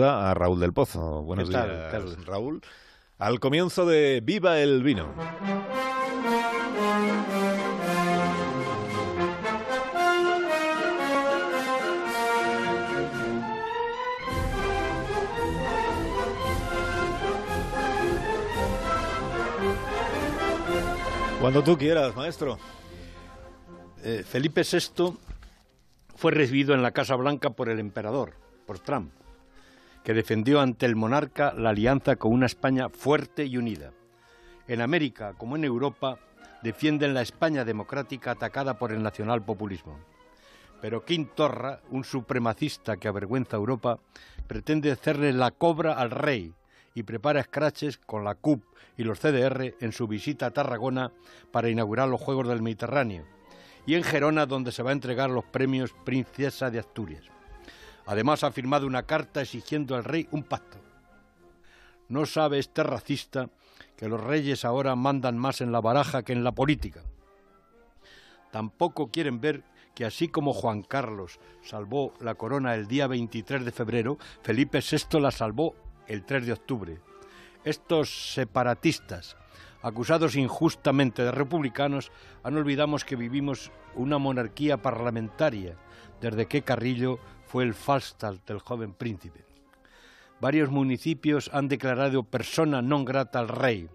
a 0.00 0.32
Raúl 0.32 0.58
del 0.58 0.72
Pozo. 0.72 1.22
Buenos 1.22 1.48
¿Qué 1.48 1.54
tal, 1.54 1.68
días? 2.06 2.24
Raúl. 2.24 2.62
Al 3.18 3.40
comienzo 3.40 3.84
de 3.84 4.20
Viva 4.24 4.58
el 4.58 4.82
Vino. 4.82 5.12
Cuando 21.40 21.62
tú 21.62 21.76
quieras, 21.76 22.16
maestro. 22.16 22.58
Eh, 24.04 24.24
Felipe 24.26 24.62
VI 24.62 25.18
fue 26.14 26.32
recibido 26.32 26.74
en 26.74 26.82
la 26.82 26.92
Casa 26.92 27.14
Blanca 27.16 27.50
por 27.50 27.68
el 27.68 27.78
emperador, 27.78 28.34
por 28.66 28.78
Trump, 28.78 29.12
que 30.04 30.14
defendió 30.14 30.60
ante 30.60 30.86
el 30.86 30.96
monarca 30.96 31.52
la 31.56 31.70
alianza 31.70 32.16
con 32.16 32.32
una 32.32 32.46
España 32.46 32.88
fuerte 32.88 33.44
y 33.44 33.56
unida. 33.56 33.92
En 34.68 34.80
América, 34.80 35.34
como 35.36 35.56
en 35.56 35.64
Europa, 35.64 36.18
defienden 36.62 37.14
la 37.14 37.22
España 37.22 37.64
democrática 37.64 38.32
atacada 38.32 38.78
por 38.78 38.92
el 38.92 39.02
nacionalpopulismo. 39.02 39.98
Pero 40.80 41.04
Quim 41.04 41.26
Torra, 41.34 41.80
un 41.90 42.04
supremacista 42.04 42.96
que 42.96 43.08
avergüenza 43.08 43.56
a 43.56 43.60
Europa, 43.60 43.98
pretende 44.46 44.90
hacerle 44.90 45.32
la 45.32 45.50
cobra 45.50 45.94
al 45.94 46.10
rey 46.10 46.52
y 46.94 47.04
prepara 47.04 47.40
escraches 47.40 47.98
con 47.98 48.24
la 48.24 48.34
CUP 48.34 48.62
y 48.96 49.04
los 49.04 49.20
CDR 49.20 49.74
en 49.80 49.92
su 49.92 50.06
visita 50.06 50.46
a 50.46 50.50
Tarragona 50.50 51.12
para 51.50 51.70
inaugurar 51.70 52.08
los 52.08 52.20
Juegos 52.20 52.48
del 52.48 52.62
Mediterráneo 52.62 53.24
y 53.86 53.94
en 53.94 54.02
Gerona 54.02 54.46
donde 54.46 54.72
se 54.72 54.82
va 54.82 54.90
a 54.90 54.94
entregar 54.94 55.30
los 55.30 55.44
premios 55.44 55.92
Princesa 56.04 56.70
de 56.70 56.78
Asturias. 56.78 57.24
Además 58.06 58.44
ha 58.44 58.52
firmado 58.52 58.86
una 58.86 59.04
carta 59.04 59.42
exigiendo 59.42 59.94
al 59.94 60.04
rey 60.04 60.28
un 60.30 60.42
pacto. 60.42 60.78
No 62.08 62.26
sabe 62.26 62.58
este 62.58 62.82
racista 62.82 63.48
que 63.96 64.08
los 64.08 64.20
reyes 64.20 64.64
ahora 64.64 64.96
mandan 64.96 65.38
más 65.38 65.60
en 65.60 65.72
la 65.72 65.80
baraja 65.80 66.22
que 66.22 66.32
en 66.32 66.44
la 66.44 66.52
política. 66.52 67.02
Tampoco 68.50 69.10
quieren 69.10 69.40
ver 69.40 69.64
que 69.94 70.04
así 70.04 70.28
como 70.28 70.52
Juan 70.52 70.82
Carlos 70.82 71.38
salvó 71.62 72.12
la 72.20 72.34
corona 72.34 72.74
el 72.74 72.86
día 72.86 73.06
23 73.06 73.64
de 73.64 73.72
febrero, 73.72 74.18
Felipe 74.42 74.80
VI 74.80 75.20
la 75.20 75.30
salvó 75.30 75.74
el 76.06 76.24
3 76.24 76.46
de 76.46 76.52
octubre. 76.52 77.00
Estos 77.64 78.34
separatistas, 78.34 79.36
acusados 79.82 80.36
injustamente 80.36 81.22
de 81.22 81.30
republicanos, 81.30 82.10
han 82.42 82.56
olvidado 82.56 82.96
que 83.06 83.16
vivimos 83.16 83.70
una 83.94 84.18
monarquía 84.18 84.78
parlamentaria, 84.82 85.76
desde 86.20 86.46
que 86.46 86.62
Carrillo 86.62 87.18
fue 87.52 87.64
el 87.64 87.74
Falstaff 87.74 88.38
del 88.46 88.60
joven 88.60 88.94
príncipe. 88.94 89.44
Varios 90.40 90.70
municipios 90.70 91.50
han 91.52 91.68
declarado 91.68 92.24
persona 92.24 92.80
non 92.80 93.04
grata 93.04 93.44
al 93.44 93.52
rey. 93.52 93.92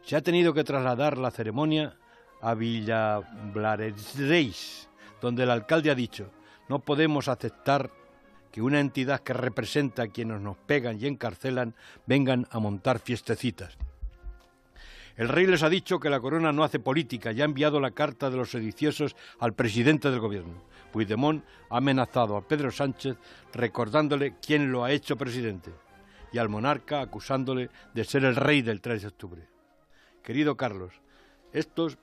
Se 0.00 0.16
ha 0.16 0.24
tenido 0.24 0.56
que 0.56 0.64
trasladar 0.64 1.20
la 1.20 1.28
ceremonia 1.28 2.00
a 2.40 2.54
Villa 2.56 3.20
Blareis, 3.52 4.88
donde 5.20 5.42
el 5.42 5.50
alcalde 5.50 5.90
ha 5.90 5.94
dicho, 5.94 6.32
no 6.70 6.78
podemos 6.78 7.28
aceptar 7.28 7.92
que 8.50 8.62
una 8.62 8.80
entidad 8.80 9.20
que 9.20 9.36
representa 9.36 10.04
a 10.04 10.08
quienes 10.08 10.40
nos 10.40 10.56
pegan 10.56 10.96
y 10.96 11.04
encarcelan 11.06 11.76
vengan 12.06 12.48
a 12.48 12.58
montar 12.58 13.00
fiestecitas. 13.00 13.76
El 15.16 15.28
rey 15.28 15.46
les 15.46 15.62
ha 15.62 15.68
dicho 15.68 16.00
que 16.00 16.10
la 16.10 16.20
corona 16.20 16.52
no 16.52 16.64
hace 16.64 16.78
política 16.78 17.32
y 17.32 17.42
ha 17.42 17.44
enviado 17.44 17.80
la 17.80 17.90
carta 17.90 18.30
de 18.30 18.36
los 18.36 18.50
sediciosos 18.50 19.14
al 19.38 19.52
presidente 19.52 20.10
del 20.10 20.20
gobierno. 20.20 20.54
Puigdemont 20.90 21.44
ha 21.70 21.78
amenazado 21.78 22.36
a 22.36 22.46
Pedro 22.46 22.70
Sánchez 22.70 23.16
recordándole 23.52 24.36
quién 24.40 24.72
lo 24.72 24.84
ha 24.84 24.92
hecho 24.92 25.16
presidente 25.16 25.72
y 26.32 26.38
al 26.38 26.48
monarca 26.48 27.00
acusándole 27.00 27.70
de 27.92 28.04
ser 28.04 28.24
el 28.24 28.36
rey 28.36 28.62
del 28.62 28.80
3 28.80 29.02
de 29.02 29.08
octubre. 29.08 29.48
Querido 30.22 30.56
Carlos, 30.56 30.94
estos 31.52 31.98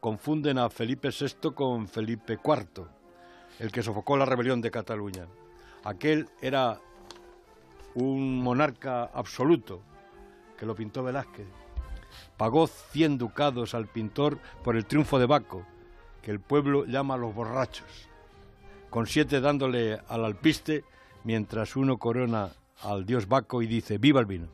confunden 0.00 0.58
a 0.58 0.70
Felipe 0.70 1.10
VI 1.10 1.52
con 1.54 1.88
Felipe 1.88 2.38
IV, 2.44 2.86
el 3.60 3.70
que 3.70 3.82
sofocó 3.82 4.16
la 4.16 4.24
rebelión 4.24 4.60
de 4.60 4.70
Cataluña. 4.70 5.26
Aquel 5.84 6.28
era 6.42 6.80
un 7.94 8.42
monarca 8.42 9.04
absoluto, 9.04 9.82
que 10.58 10.66
lo 10.66 10.74
pintó 10.74 11.04
Velázquez. 11.04 11.63
Pagó 12.36 12.66
100 12.66 13.18
ducados 13.18 13.74
al 13.74 13.86
pintor 13.86 14.38
por 14.62 14.76
el 14.76 14.86
triunfo 14.86 15.18
de 15.18 15.26
Baco, 15.26 15.64
que 16.22 16.30
el 16.30 16.40
pueblo 16.40 16.84
llama 16.86 17.14
a 17.14 17.18
los 17.18 17.34
borrachos, 17.34 18.08
con 18.90 19.06
siete 19.06 19.40
dándole 19.40 20.00
al 20.08 20.24
alpiste, 20.24 20.84
mientras 21.24 21.76
uno 21.76 21.98
corona 21.98 22.50
al 22.82 23.06
dios 23.06 23.28
Baco 23.28 23.62
y 23.62 23.66
dice, 23.66 23.98
¡viva 23.98 24.20
el 24.20 24.26
vino! 24.26 24.48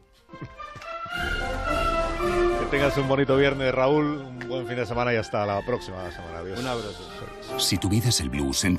Que 2.60 2.66
tengas 2.70 2.96
un 2.98 3.08
bonito 3.08 3.36
viernes, 3.36 3.74
Raúl. 3.74 4.04
Un 4.04 4.48
buen 4.48 4.66
fin 4.66 4.76
de 4.76 4.86
semana 4.86 5.12
y 5.12 5.16
hasta 5.16 5.44
la 5.46 5.64
próxima 5.64 6.10
semana. 6.10 6.38
Adiós. 6.38 6.60
Un 6.60 6.66
abrazo. 6.66 7.58
Si 7.58 7.78
tu 7.78 7.88
vida 7.88 8.08
es 8.08 8.20
el 8.20 8.30
blues, 8.30 8.64